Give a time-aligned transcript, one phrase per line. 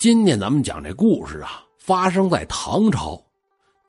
[0.00, 3.22] 今天咱们讲这故事啊，发生在唐朝，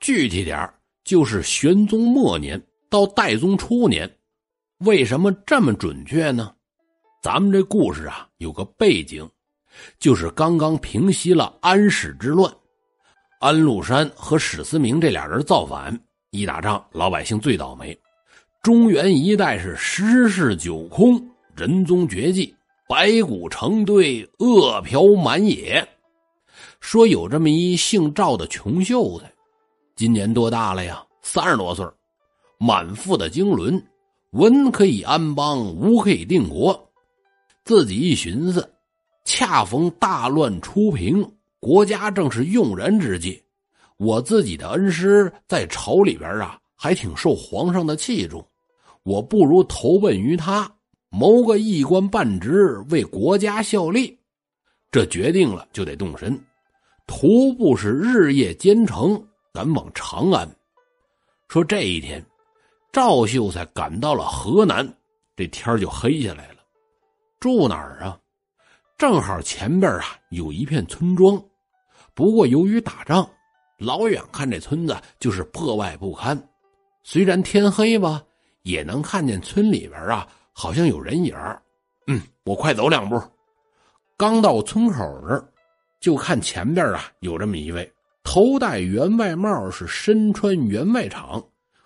[0.02, 0.70] 具体点
[1.06, 4.14] 就是玄宗末年到代宗初年。
[4.80, 6.54] 为什么这么准确呢？
[7.24, 9.26] 咱们这故事啊，有个背景，
[10.00, 12.54] 就是刚刚平息了安史之乱，
[13.40, 15.98] 安禄山和史思明这俩人造反，
[16.32, 17.98] 一打仗，老百姓最倒霉，
[18.62, 22.54] 中原一带是十室九空，人踪绝迹，
[22.90, 25.88] 白骨成堆，恶殍满野。
[26.82, 29.32] 说有这么一姓赵的穷秀才，
[29.96, 31.02] 今年多大了呀？
[31.22, 31.86] 三十多岁，
[32.58, 33.82] 满腹的经纶，
[34.32, 36.92] 文可以安邦，武可以定国。
[37.64, 38.68] 自己一寻思，
[39.24, 41.24] 恰逢大乱初平，
[41.60, 43.42] 国家正是用人之际，
[43.98, 48.46] 我自己的恩师在朝里边啊，还挺受皇上的器重，
[49.04, 50.70] 我不如投奔于他，
[51.10, 54.18] 谋个一官半职，为国家效力。
[54.90, 56.38] 这决定了，就得动身。
[57.08, 59.22] 徒步是日夜兼程，
[59.54, 60.50] 赶往长安。
[61.48, 62.26] 说这一天，
[62.92, 64.88] 赵秀才赶到了河南，
[65.36, 66.58] 这天就黑下来了。
[67.40, 68.18] 住哪儿啊？
[68.98, 71.44] 正好前边啊有一片村庄，
[72.14, 73.28] 不过由于打仗，
[73.78, 76.40] 老远看这村子就是破败不堪。
[77.04, 78.24] 虽然天黑吧，
[78.62, 81.36] 也能看见村里边啊好像有人影
[82.08, 83.20] 嗯，我快走两步，
[84.16, 85.44] 刚到村口这儿。
[86.02, 87.90] 就看前边啊，有这么一位
[88.24, 91.42] 头戴员外帽，是身穿员外氅，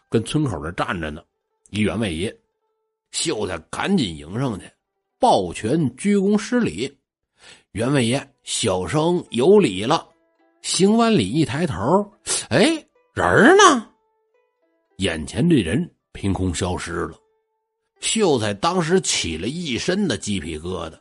[0.10, 1.22] 跟村口这站着呢。
[1.70, 2.34] 一员外爷，
[3.12, 4.66] 秀才赶紧迎上去，
[5.20, 6.98] 抱拳鞠躬施礼。
[7.74, 10.08] 员外爷小生有礼了。
[10.62, 12.10] 行完礼，一抬头，
[12.50, 12.66] 哎，
[13.14, 13.90] 人呢？
[14.98, 17.20] 眼前这人凭空消失了。
[18.00, 20.94] 秀才当时起了一身的鸡皮疙瘩。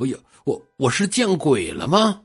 [0.00, 2.22] 哎呀，我我是见鬼了吗？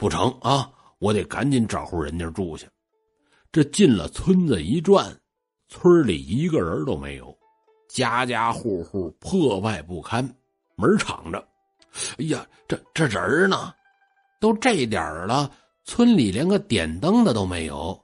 [0.00, 0.72] 不成啊！
[0.98, 2.66] 我得赶紧找户人家住去。
[3.52, 5.14] 这进了村子一转，
[5.68, 7.36] 村里一个人都没有，
[7.86, 10.26] 家家户户破败不堪，
[10.74, 11.38] 门敞着。
[12.16, 13.74] 哎呀，这这人呢？
[14.40, 15.50] 都这点了，
[15.84, 18.02] 村里连个点灯的都没有。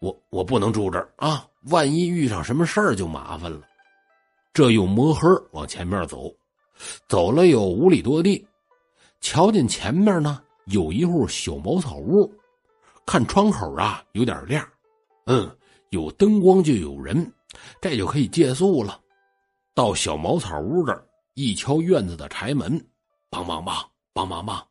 [0.00, 1.46] 我我不能住这儿啊！
[1.70, 3.62] 万一遇上什么事儿就麻烦了。
[4.52, 6.30] 这又摸黑往前面走，
[7.08, 8.46] 走了有五里多地，
[9.22, 10.42] 瞧见前面呢。
[10.70, 12.30] 有一户小茅草屋，
[13.06, 14.66] 看窗口啊有点亮，
[15.26, 15.50] 嗯，
[15.90, 17.32] 有灯光就有人，
[17.80, 19.00] 这就可以借宿了。
[19.74, 22.78] 到小茅草屋这儿，一敲院子的柴门，
[23.30, 24.62] 梆梆梆梆梆梆，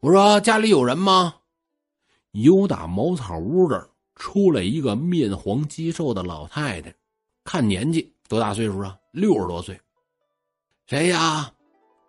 [0.00, 1.34] 我说家里有人吗？
[2.32, 6.92] 有打茅草屋这儿出来一个面黄肌瘦的老太太，
[7.44, 8.98] 看年纪多大岁数啊？
[9.12, 9.78] 六十多岁。
[10.86, 11.52] 谁呀？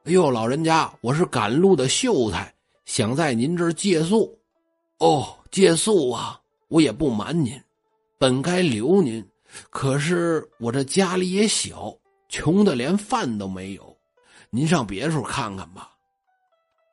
[0.06, 2.52] 哎呦，老人家，我是赶路的秀才。
[2.88, 4.40] 想在您这儿借宿，
[5.00, 6.40] 哦，借宿啊！
[6.70, 7.62] 我也不瞒您，
[8.18, 9.24] 本该留您，
[9.70, 11.94] 可是我这家里也小，
[12.30, 13.96] 穷的连饭都没有。
[14.50, 15.92] 您上别处看看吧。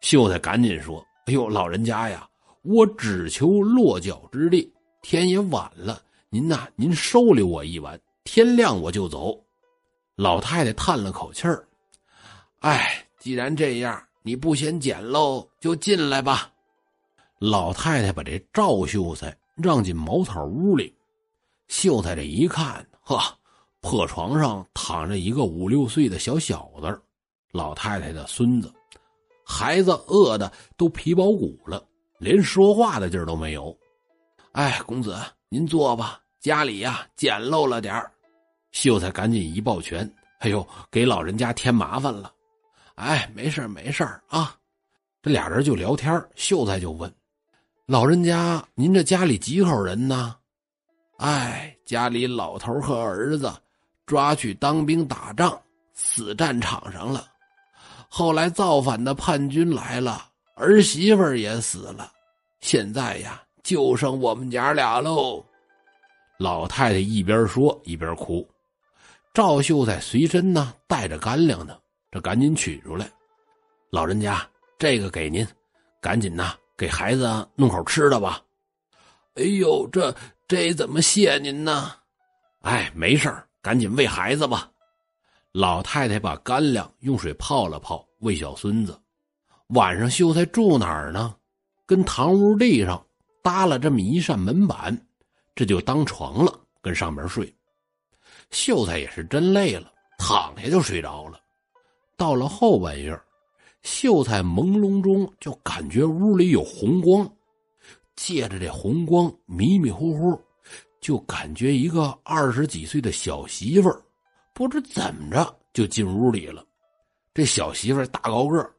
[0.00, 2.28] 秀才赶紧说：“哎呦，老人家呀，
[2.62, 4.70] 我只求落脚之地。
[5.00, 9.40] 天也晚了，您呐，您收留我一晚，天亮我就走。”
[10.16, 11.64] 老太太叹了口气儿
[12.60, 16.50] ：“哎，既然这样。”你不嫌简陋，就进来吧。
[17.38, 20.94] 老太太把这赵秀才让进茅草屋里。
[21.68, 23.20] 秀才这一看，呵，
[23.82, 27.02] 破床上躺着一个五六岁的小小子，
[27.52, 28.72] 老太太的孙子。
[29.44, 31.86] 孩子饿的都皮包骨了，
[32.16, 33.76] 连说话的劲儿都没有。
[34.52, 35.14] 哎，公子，
[35.50, 36.18] 您坐吧。
[36.40, 37.94] 家里呀，简陋了点
[38.72, 42.32] 秀才赶紧一抱拳：“哎呦，给老人家添麻烦了。”
[42.96, 44.54] 哎，没事没事啊！
[45.22, 47.12] 这俩人就聊天秀才就问
[47.86, 50.36] ：“老人家，您这家里几口人呢？”
[51.18, 53.52] 哎，家里老头和儿子
[54.06, 55.60] 抓去当兵打仗，
[55.92, 57.26] 死战场上了。
[58.08, 62.12] 后来造反的叛军来了，儿媳妇也死了。
[62.60, 65.44] 现在呀，就剩我们娘俩喽。
[66.38, 68.46] 老太太一边说一边哭。
[69.32, 71.76] 赵秀才随身呢带着干粮呢。
[72.14, 73.10] 这赶紧取出来，
[73.90, 75.44] 老人家，这个给您，
[76.00, 78.40] 赶紧呐，给孩子弄口吃的吧。
[79.34, 80.14] 哎呦，这
[80.46, 81.90] 这怎么谢您呢？
[82.60, 83.28] 哎，没事
[83.60, 84.70] 赶紧喂孩子吧。
[85.50, 88.96] 老太太把干粮用水泡了泡，喂小孙子。
[89.70, 91.34] 晚上秀才住哪儿呢？
[91.84, 93.04] 跟堂屋地上
[93.42, 94.96] 搭了这么一扇门板，
[95.56, 97.52] 这就当床了，跟上边睡。
[98.52, 101.40] 秀才也是真累了，躺下就睡着了。
[102.16, 103.18] 到了后半夜，
[103.82, 107.30] 秀才朦胧中就感觉屋里有红光，
[108.16, 110.40] 借着这红光，迷迷糊糊，
[111.00, 114.02] 就感觉一个二十几岁的小媳妇儿，
[114.52, 116.64] 不知怎么着就进屋里了。
[117.34, 118.72] 这小媳妇儿大高个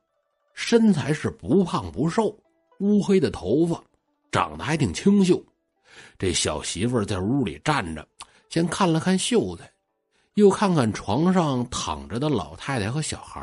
[0.54, 2.36] 身材是不胖不瘦，
[2.80, 3.84] 乌黑的头发，
[4.32, 5.44] 长得还挺清秀。
[6.18, 8.08] 这小媳妇儿在屋里站着，
[8.50, 9.70] 先看了看秀才，
[10.36, 13.42] 又看看床上躺着的老太太和小孩。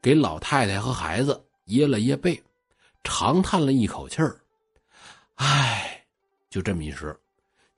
[0.00, 2.40] 给老太太和孩子掖了掖背，
[3.02, 4.40] 长叹了一口气儿，
[5.34, 6.04] 唉，
[6.48, 7.18] 就这么一时，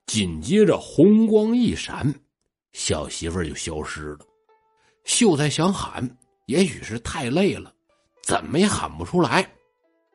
[0.04, 2.14] 紧接着红光一闪，
[2.72, 4.18] 小媳妇儿就消失了。
[5.04, 6.06] 秀才想喊，
[6.44, 7.72] 也许是太累了，
[8.22, 9.50] 怎么也喊不出来。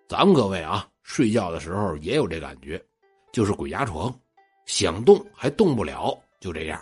[0.08, 2.82] 咱们各位啊，睡觉的时候也有这感觉，
[3.32, 4.14] 就是鬼压床，
[4.68, 6.80] 想动还动不了，就这样。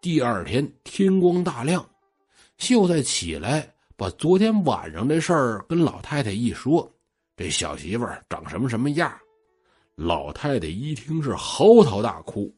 [0.00, 1.84] 第二天天光大亮，
[2.58, 3.72] 秀才起来。
[3.98, 6.86] 把昨天晚上的事儿跟老太太一说，
[7.34, 9.10] 这小媳妇儿长什么什么样？
[9.94, 12.54] 老太太一听是嚎啕大哭：“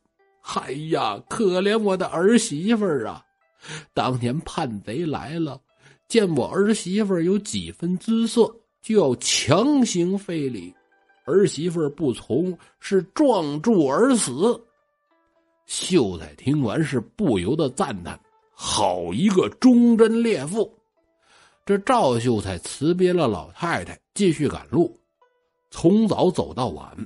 [0.56, 3.24] 哎呀，可怜我的儿媳妇儿啊！
[3.94, 5.60] 当年叛贼来了，
[6.08, 8.52] 见我儿媳妇儿有几分姿色，
[8.82, 10.74] 就要强行非礼，
[11.24, 14.60] 儿媳妇儿不从，是撞柱而死。”
[15.68, 18.18] 秀才听完是不由得赞叹
[18.56, 20.74] ：“好一个忠贞烈妇！”
[21.66, 24.98] 这赵秀才辞别了老太太，继续赶路，
[25.70, 26.96] 从早走到晚，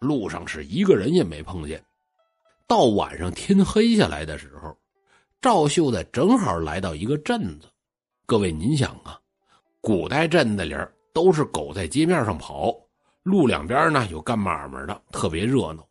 [0.00, 1.80] 路上是一个人也没碰见。
[2.66, 4.76] 到晚上天黑下来的时候，
[5.40, 7.68] 赵秀才正好来到一个镇子。
[8.26, 9.20] 各位，您想啊，
[9.80, 10.74] 古代镇子里
[11.12, 12.74] 都是狗在街面上跑，
[13.22, 15.86] 路两边呢有干买卖的，特别热闹。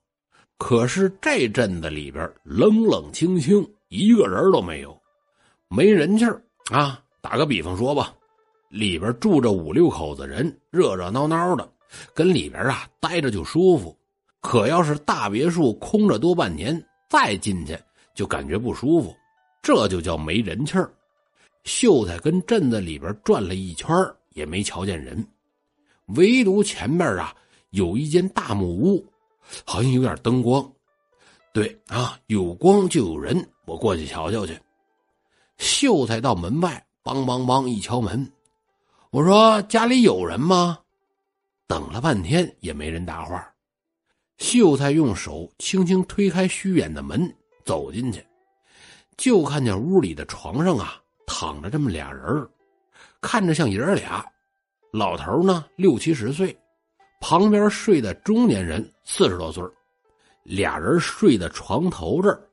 [0.60, 4.96] 可是这镇子里边冷冷清清，一个人都没有，
[5.70, 7.02] 没人气儿啊。
[7.22, 8.14] 打个比方说吧，
[8.70, 11.68] 里边住着五六口子人，热热闹闹的，
[12.14, 13.98] 跟里边啊待着就舒服。
[14.42, 17.78] 可要是大别墅空着多半年，再进去
[18.14, 19.16] 就感觉不舒服，
[19.62, 20.92] 这就叫没人气儿。
[21.64, 23.96] 秀才跟镇子里边转了一圈，
[24.34, 25.26] 也没瞧见人，
[26.18, 27.34] 唯独前面啊
[27.72, 29.06] 有一间大木屋，
[29.66, 30.70] 好像有点灯光。
[31.54, 34.58] 对啊，有光就有人，我过去瞧瞧去。
[35.58, 36.84] 秀才到门外。
[37.02, 37.66] 梆梆梆！
[37.66, 38.30] 一敲门，
[39.10, 40.78] 我说：“家里有人吗？”
[41.66, 43.52] 等了半天也没人答话。
[44.38, 47.34] 秀才用手轻轻推开虚掩的门，
[47.66, 48.24] 走进去，
[49.18, 52.48] 就看见屋里的床上啊躺着这么俩人
[53.22, 54.24] 看着像爷儿俩。
[54.92, 56.56] 老头呢六七十岁，
[57.22, 59.64] 旁边睡的中年人四十多岁
[60.44, 62.48] 俩人睡在床头这儿，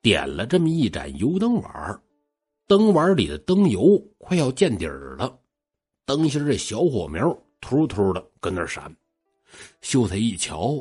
[0.00, 2.00] 点了这么一盏油灯碗
[2.68, 5.36] 灯碗里的灯油快要见底儿了，
[6.04, 8.94] 灯芯这小火苗突突的跟那闪。
[9.82, 10.76] 秀才一瞧，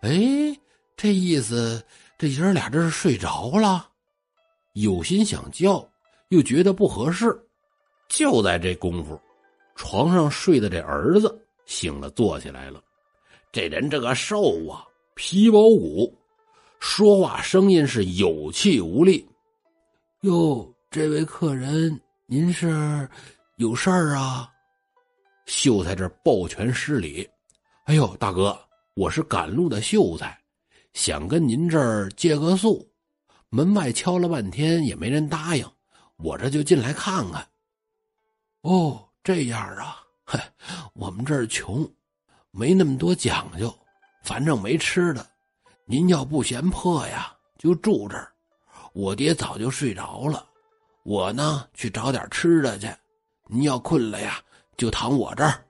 [0.00, 0.56] 哎，
[0.96, 1.84] 这意思，
[2.16, 3.90] 这爷俩这是睡着了。
[4.74, 5.86] 有心想叫，
[6.28, 7.36] 又觉得不合适。
[8.08, 9.20] 就在这功夫，
[9.74, 11.36] 床上睡的这儿子
[11.66, 12.80] 醒了，坐起来了。
[13.52, 14.84] 这人这个瘦啊，
[15.14, 16.14] 皮包骨，
[16.80, 19.28] 说话声音是有气无力。
[20.22, 20.74] 哟。
[20.90, 23.06] 这位客人，您是
[23.56, 24.50] 有事儿啊？
[25.44, 27.28] 秀才这抱拳施礼。
[27.84, 28.58] 哎呦，大哥，
[28.94, 30.34] 我是赶路的秀才，
[30.94, 32.90] 想跟您这儿借个宿。
[33.50, 35.70] 门外敲了半天也没人答应，
[36.16, 37.46] 我这就进来看看。
[38.62, 40.50] 哦，这样啊，嗨，
[40.94, 41.86] 我们这儿穷，
[42.50, 43.72] 没那么多讲究，
[44.22, 45.26] 反正没吃的。
[45.84, 48.32] 您要不嫌破呀，就住这儿。
[48.92, 50.44] 我爹早就睡着了。
[51.04, 52.88] 我呢，去找点吃的去。
[53.46, 54.38] 您要困了呀，
[54.76, 55.64] 就躺我这儿。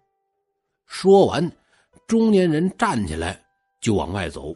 [0.87, 1.53] 说完，
[2.07, 3.41] 中年人站起来
[3.81, 4.55] 就往外走。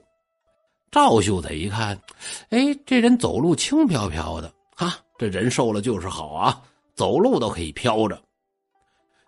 [0.91, 1.99] 赵秀才一看，
[2.51, 6.63] 哎，这人走路轻飘飘的，哈，这人瘦了就是好啊，
[6.95, 8.21] 走路都可以飘着。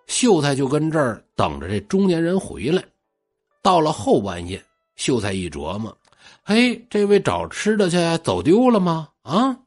[0.06, 2.84] 秀才就跟这儿等着这中年人回来。
[3.62, 4.62] 到了后半夜，
[4.96, 5.96] 秀才一琢磨，
[6.42, 9.08] 嘿，这位找吃的去走丢了吗？
[9.23, 9.58] 啊？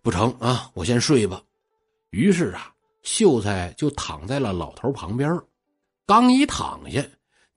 [0.00, 0.70] 不成啊！
[0.74, 1.42] 我先睡吧。
[2.10, 2.72] 于是啊，
[3.02, 5.38] 秀才就躺在了老头旁边。
[6.06, 7.04] 刚一躺下，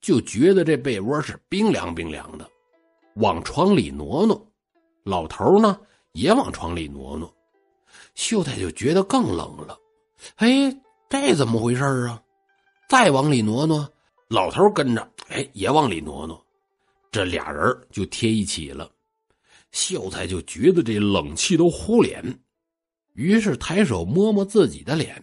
[0.02, 2.48] 就觉得这被窝是冰凉冰凉的，
[3.16, 4.46] 往床里挪挪。
[5.04, 5.80] 老头呢，
[6.12, 7.34] 也往床里挪挪。
[8.14, 9.78] 秀才就觉得更冷了。
[10.36, 10.76] 哎，
[11.10, 12.22] 这怎么回事啊？
[12.88, 13.88] 再往里挪挪，
[14.28, 16.40] 老头跟着，哎，也往里挪挪。
[17.12, 18.90] 这俩人就贴一起了。
[19.72, 22.24] 秀才就觉得这冷气都呼脸，
[23.14, 25.22] 于是抬手摸摸自己的脸，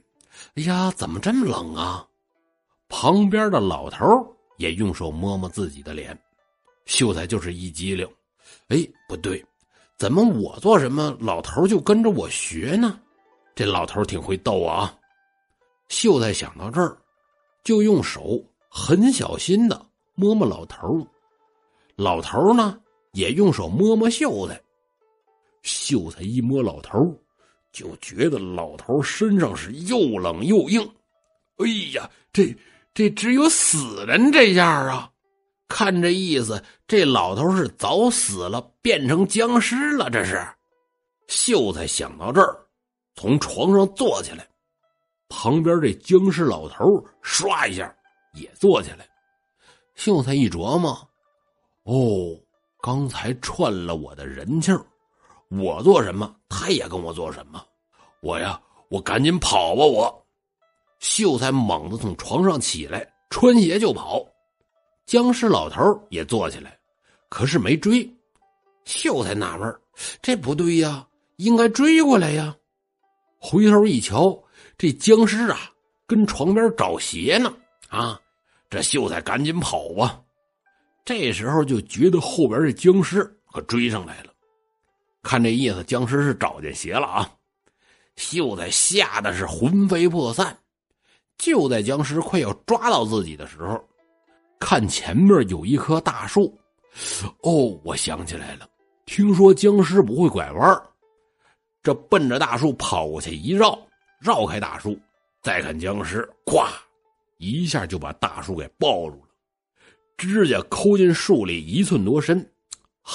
[0.56, 2.06] 哎呀，怎么这么冷啊？
[2.88, 4.06] 旁边的老头
[4.58, 6.18] 也用手摸摸自己的脸。
[6.84, 8.06] 秀才就是一激灵，
[8.68, 9.42] 哎，不对，
[9.96, 13.00] 怎么我做什么，老头就跟着我学呢？
[13.54, 14.94] 这老头挺会逗啊！
[15.88, 16.96] 秀才想到这儿，
[17.62, 21.06] 就用手很小心的摸摸老头
[21.96, 22.80] 老头呢
[23.12, 24.60] 也用手摸摸秀才。
[25.62, 27.16] 秀才一摸老头
[27.72, 30.82] 就觉得老头身上是又冷又硬。
[31.58, 32.54] 哎呀，这
[32.92, 35.08] 这只有死人这样啊！
[35.68, 40.10] 看这意思，这老头是早死了，变成僵尸了。
[40.10, 40.44] 这是，
[41.28, 42.66] 秀才想到这儿，
[43.14, 44.46] 从床上坐起来，
[45.32, 47.92] 旁边这僵尸老头唰一下
[48.34, 49.08] 也坐起来。
[49.94, 50.90] 秀才一琢磨，
[51.84, 52.38] 哦，
[52.82, 54.84] 刚才串了我的人气儿，
[55.48, 57.64] 我做什么，他也跟我做什么。
[58.20, 59.82] 我呀，我赶紧跑吧！
[59.82, 60.26] 我，
[60.98, 64.22] 秀才猛地从床上起来，穿鞋就跑。
[65.06, 66.78] 僵尸老头也坐起来，
[67.30, 68.08] 可是没追。
[68.84, 69.80] 秀才纳闷
[70.20, 72.54] 这不对呀，应该追过来呀。
[73.38, 74.40] 回头一瞧，
[74.76, 75.70] 这僵尸啊，
[76.06, 77.54] 跟床边找鞋呢。
[77.88, 78.20] 啊，
[78.70, 80.20] 这秀才赶紧跑吧。
[81.04, 84.32] 这时候就觉得后边这僵尸可追上来了。
[85.22, 87.30] 看这意思，僵尸是找见鞋了啊。
[88.16, 90.56] 秀才吓得是魂飞魄散。
[91.38, 93.82] 就在僵尸快要抓到自己的时候。
[94.60, 96.56] 看前面有一棵大树，
[97.40, 98.68] 哦，我想起来了。
[99.06, 100.82] 听说僵尸不会拐弯
[101.82, 103.76] 这奔着大树跑过去一绕，
[104.22, 104.96] 绕开大树，
[105.40, 106.68] 再看僵尸，咵，
[107.38, 109.28] 一下就把大树给抱住了，
[110.16, 112.48] 指甲抠进树里一寸多深。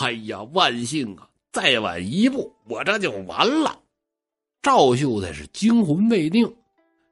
[0.02, 1.30] 哎呀，万幸啊！
[1.54, 3.80] 再晚一步，我这就完了。
[4.62, 6.54] 赵秀才是惊魂未定，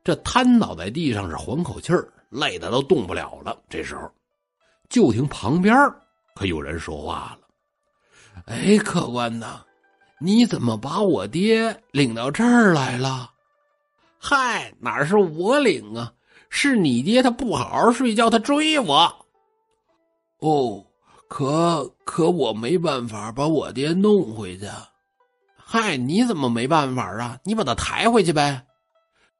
[0.03, 3.57] 这瘫倒在地上是缓口气儿，累得都动不了了。
[3.69, 4.11] 这时候。
[4.87, 5.73] 就听旁边
[6.35, 7.47] 可有人说话了
[8.45, 9.65] ：“哎，客官呐，
[10.19, 13.31] 你怎么把我爹领到这儿来了？
[14.27, 16.11] 嗨，哪是我领啊？
[16.49, 19.15] 是你爹他不好好睡觉，他追我。
[20.39, 20.83] 哦，
[21.27, 24.67] 可可我没办法把我爹弄回去。
[25.55, 27.37] 嗨，你怎么没办法啊？
[27.43, 28.65] 你把他抬回去呗。”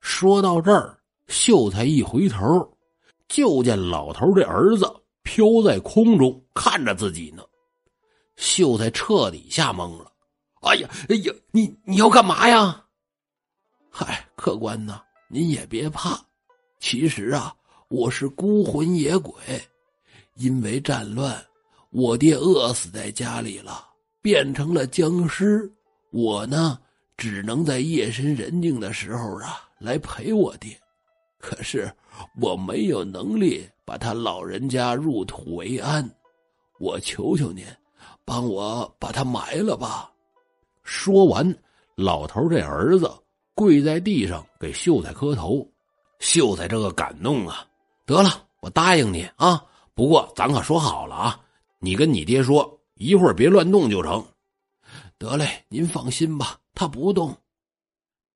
[0.01, 2.77] 说到这儿，秀才一回头，
[3.27, 4.85] 就见老头的儿子。
[5.23, 7.41] 飘在空中看着自己呢，
[8.35, 10.11] 秀才彻底吓懵了。
[10.61, 12.84] 哎呀，哎呀，你你要干嘛呀？
[14.45, 16.23] 客官呐，您也别怕，
[16.79, 17.51] 其实啊，
[17.87, 19.33] 我是孤魂野鬼，
[20.35, 21.43] 因为战乱，
[21.89, 23.83] 我爹饿死在家里了，
[24.21, 25.67] 变成了僵尸。
[26.11, 26.77] 我呢，
[27.17, 30.79] 只能在夜深人静的时候啊，来陪我爹。
[31.39, 31.91] 可是
[32.39, 36.07] 我没有能力把他老人家入土为安，
[36.77, 37.65] 我求求您，
[38.23, 40.07] 帮我把他埋了吧。
[40.83, 41.51] 说完，
[41.95, 43.11] 老头这儿子
[43.55, 45.67] 跪在地上给秀才磕头。
[46.19, 47.65] 秀才这个感动啊，
[48.05, 49.63] 得了，我答应你啊。
[49.93, 51.39] 不过咱可说好了啊，
[51.79, 54.23] 你跟你爹说，一会儿别乱动就成。
[55.17, 57.35] 得嘞，您放心吧，他不动。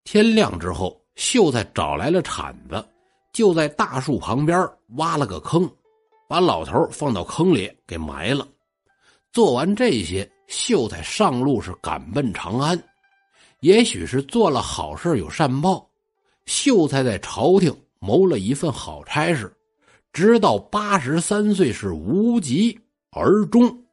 [0.05, 2.83] 天亮之后，秀才找来了铲子。
[3.31, 5.69] 就在大树旁边挖了个坑，
[6.27, 8.47] 把老头放到坑里给埋了。
[9.31, 12.81] 做完这些，秀才上路是赶奔长安。
[13.61, 15.89] 也许是做了好事有善报，
[16.45, 19.51] 秀才在朝廷谋了一份好差事，
[20.13, 22.79] 直到八十三岁是无疾
[23.11, 23.83] 而终。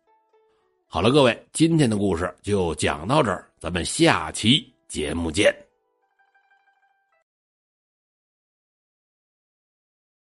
[0.87, 5.65] 好了，各位，今天的故事就讲到这儿，咱们下期节目见。